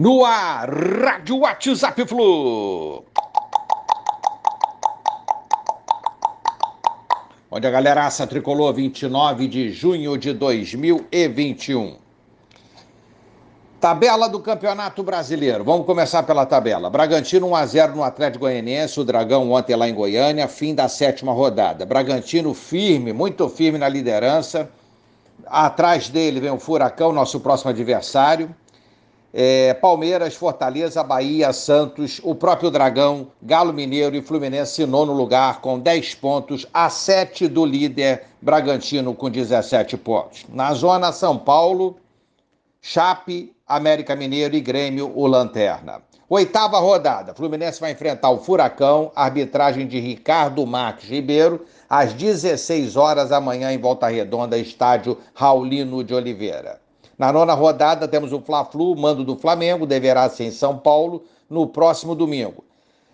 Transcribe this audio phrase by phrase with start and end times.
[0.00, 3.04] No ar, Rádio WhatsApp Flu.
[7.50, 11.98] Onde a galeraça tricolor 29 de junho de 2021.
[13.78, 15.64] Tabela do Campeonato Brasileiro.
[15.64, 16.88] Vamos começar pela tabela.
[16.88, 20.88] Bragantino 1 a 0 no Atlético Goianiense, o Dragão ontem lá em Goiânia, fim da
[20.88, 21.84] sétima rodada.
[21.84, 24.66] Bragantino firme, muito firme na liderança.
[25.44, 28.48] Atrás dele vem o Furacão, nosso próximo adversário
[29.32, 35.78] é, Palmeiras, Fortaleza, Bahia, Santos, o próprio Dragão, Galo Mineiro e Fluminense nono lugar com
[35.78, 40.44] 10 pontos, a 7 do líder Bragantino com 17 pontos.
[40.48, 41.96] Na zona São Paulo,
[42.80, 46.02] Chape, América Mineiro e Grêmio, o Lanterna.
[46.28, 53.32] Oitava rodada, Fluminense vai enfrentar o Furacão, arbitragem de Ricardo Marques Ribeiro, às 16 horas
[53.32, 56.80] amanhã em Volta Redonda, estádio Raulino de Oliveira.
[57.20, 61.66] Na nona rodada, temos o Fla-Flu, mando do Flamengo, deverá ser em São Paulo no
[61.66, 62.64] próximo domingo.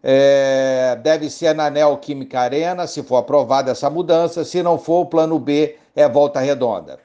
[0.00, 4.44] É, deve ser na Neoquímica Arena, se for aprovada essa mudança.
[4.44, 7.00] Se não for, o plano B é volta redonda.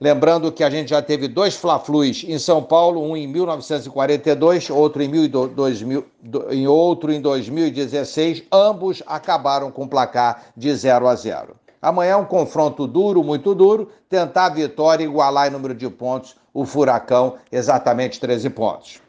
[0.00, 5.04] Lembrando que a gente já teve dois Fla-Flus em São Paulo, um em 1942, outro
[5.04, 6.04] em, 2000,
[6.50, 8.42] em outro em 2016.
[8.50, 11.54] Ambos acabaram com placar de 0 a 0.
[11.86, 15.88] Amanhã é um confronto duro, muito duro, tentar a vitória e igualar em número de
[15.88, 19.00] pontos o Furacão, exatamente 13 pontos.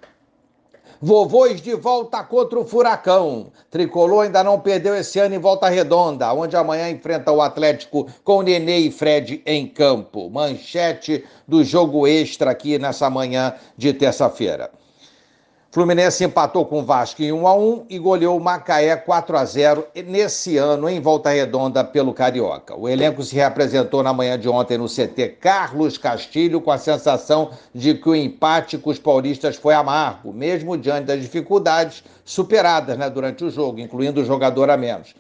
[1.02, 3.47] Vovôs de volta contra o Furacão.
[3.72, 8.44] Tricolor ainda não perdeu esse ano em Volta Redonda, onde amanhã enfrenta o Atlético com
[8.44, 10.30] Nenê e Fred em campo.
[10.30, 14.69] Manchete do jogo extra aqui nessa manhã de terça-feira.
[15.78, 19.45] Fluminense empatou com o Vasco em 1 a 1 e goleou o Macaé 4 a
[19.45, 22.75] 0 nesse ano em Volta Redonda pelo Carioca.
[22.75, 27.52] O elenco se reapresentou na manhã de ontem no CT Carlos Castilho com a sensação
[27.75, 33.08] de que o empate com os paulistas foi amargo, mesmo diante das dificuldades superadas né,
[33.08, 35.14] durante o jogo, incluindo o jogador a menos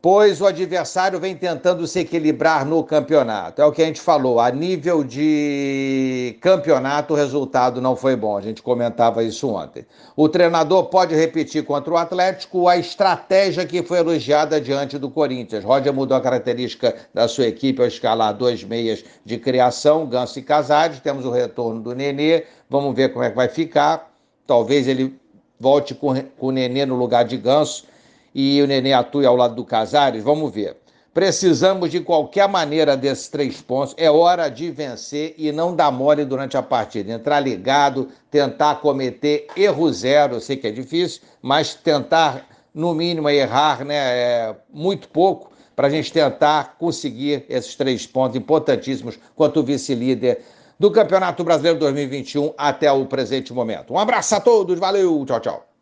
[0.00, 3.60] pois o adversário vem tentando se equilibrar no campeonato.
[3.60, 8.36] É o que a gente falou, a nível de campeonato o resultado não foi bom,
[8.36, 9.84] a gente comentava isso ontem.
[10.16, 15.64] O treinador pode repetir contra o Atlético a estratégia que foi elogiada diante do Corinthians.
[15.64, 20.42] Roger mudou a característica da sua equipe ao escalar dois meias de criação, Ganso e
[20.42, 24.08] Casares, temos o retorno do Nenê, vamos ver como é que vai ficar.
[24.46, 25.18] Talvez ele
[25.58, 27.84] volte com, com o Nenê no lugar de Ganso,
[28.34, 30.76] e o Nenê atue ao lado do Casares, vamos ver.
[31.12, 33.94] Precisamos de qualquer maneira desses três pontos.
[33.98, 37.12] É hora de vencer e não dar mole durante a partida.
[37.12, 40.36] Entrar ligado, tentar cometer erro zero.
[40.36, 45.88] Eu sei que é difícil, mas tentar, no mínimo, errar né, é muito pouco para
[45.88, 50.44] a gente tentar conseguir esses três pontos importantíssimos quanto vice-líder
[50.78, 53.92] do Campeonato Brasileiro 2021 até o presente momento.
[53.92, 55.77] Um abraço a todos, valeu, tchau, tchau.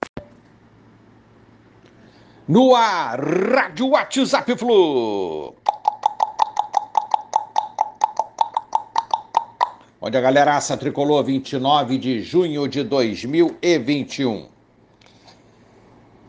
[2.49, 5.53] No ar, Rádio WhatsApp Flu.
[10.01, 14.47] Onde a galeraça tricolor 29 de junho de 2021.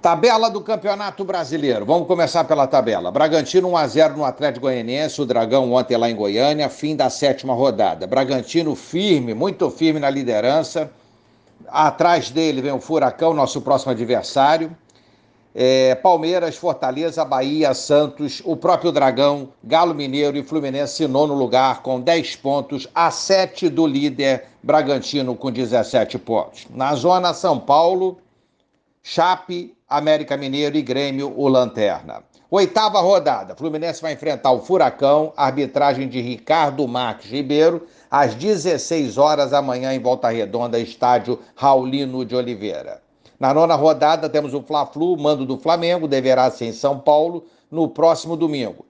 [0.02, 1.86] Tabela do Campeonato Brasileiro.
[1.86, 3.12] Vamos começar pela tabela.
[3.12, 7.12] Bragantino 1 a 0 no Atlético Goianiense, o Dragão ontem lá em Goiânia, fim da
[7.12, 8.08] sétima rodada.
[8.08, 10.90] Bragantino firme, muito firme na liderança.
[11.68, 14.76] Atrás dele vem o Furacão, nosso próximo adversário
[15.60, 22.00] é, Palmeiras, Fortaleza, Bahia, Santos, o próprio Dragão, Galo Mineiro e Fluminense nono lugar com
[22.00, 26.68] 10 pontos, a 7 do líder Bragantino com 17 pontos.
[26.70, 28.20] Na zona São Paulo,
[29.02, 32.22] Chape, América Mineiro e Grêmio, o Lanterna.
[32.52, 39.54] Oitava rodada, Fluminense vai enfrentar o Furacão, arbitragem de Ricardo Marques Ribeiro, às 16 horas
[39.54, 43.07] amanhã em Volta Redonda, estádio Raulino de Oliveira.
[43.40, 47.88] Na nona rodada, temos o Fla-Flu, mando do Flamengo, deverá ser em São Paulo no
[47.88, 48.86] próximo domingo.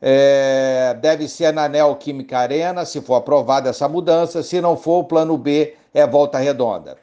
[0.00, 4.42] É, deve ser na Neoquímica Arena, se for aprovada essa mudança.
[4.42, 6.96] Se não for, o plano B é volta redonda.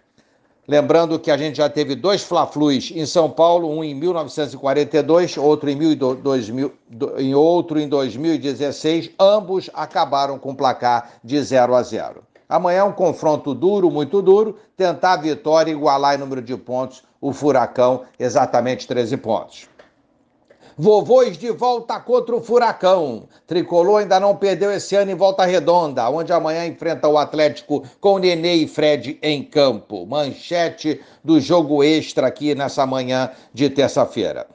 [0.67, 5.69] Lembrando que a gente já teve dois Fla-Flus em São Paulo, um em 1942, outro
[5.69, 6.73] em, 2000,
[7.17, 9.11] em outro em 2016.
[9.19, 12.28] Ambos acabaram com placar de 0 a 0.
[12.49, 17.03] Amanhã é um confronto duro, muito duro, tentar a vitória igualar em número de pontos
[17.21, 19.69] o Furacão, exatamente 13 pontos.
[20.75, 23.27] Vovôs de volta contra o Furacão.
[23.45, 28.17] Tricolor ainda não perdeu esse ano em Volta Redonda, onde amanhã enfrenta o Atlético com
[28.17, 30.07] Nenê e Fred em campo.
[30.07, 34.47] Manchete do jogo extra aqui nessa manhã de terça-feira.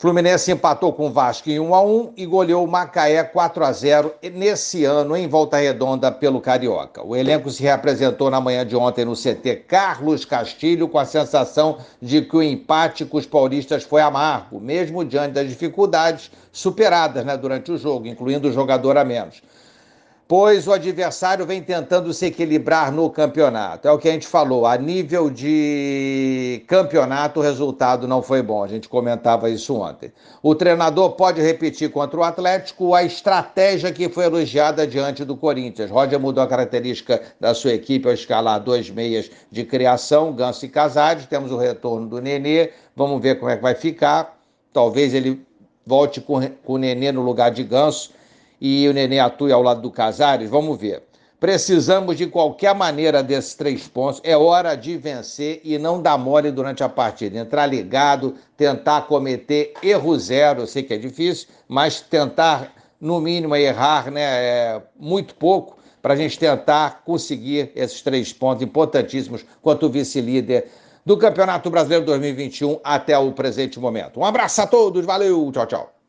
[0.00, 3.70] Fluminense empatou com o Vasco em 1 a 1 e goleou o Macaé 4 a
[3.70, 7.06] 0 nesse ano em Volta Redonda pelo Carioca.
[7.06, 11.76] O elenco se reapresentou na manhã de ontem no CT Carlos Castilho com a sensação
[12.00, 17.36] de que o empate com os paulistas foi amargo, mesmo diante das dificuldades superadas né,
[17.36, 19.42] durante o jogo, incluindo o jogador a menos
[20.30, 23.88] pois o adversário vem tentando se equilibrar no campeonato.
[23.88, 28.62] É o que a gente falou, a nível de campeonato o resultado não foi bom,
[28.62, 30.12] a gente comentava isso ontem.
[30.40, 35.90] O treinador pode repetir contra o Atlético a estratégia que foi elogiada diante do Corinthians.
[35.90, 40.68] Roger mudou a característica da sua equipe ao escalar dois meias de criação, Ganso e
[40.68, 44.38] Casares, temos o retorno do Nenê, vamos ver como é que vai ficar.
[44.72, 45.44] Talvez ele
[45.84, 48.19] volte com, com o Nenê no lugar de Ganso,
[48.60, 51.02] e o Nenê atue ao lado do Casares, vamos ver.
[51.40, 54.20] Precisamos de qualquer maneira desses três pontos.
[54.22, 57.38] É hora de vencer e não dar mole durante a partida.
[57.38, 60.60] Entrar ligado, tentar cometer erro zero.
[60.60, 66.12] Eu sei que é difícil, mas tentar, no mínimo, errar né, é muito pouco para
[66.12, 70.68] a gente tentar conseguir esses três pontos importantíssimos quanto vice-líder
[71.06, 74.20] do Campeonato Brasileiro 2021 até o presente momento.
[74.20, 75.99] Um abraço a todos, valeu, tchau, tchau.